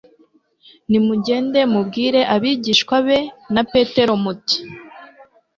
nimugende 0.89 1.59
mubwire 1.73 2.21
abigishwa 2.35 2.95
be 3.07 3.17
na 3.53 3.61
petero 3.71 4.13
muti 4.23 4.57